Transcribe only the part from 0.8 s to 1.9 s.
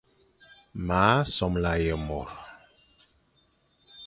M a somla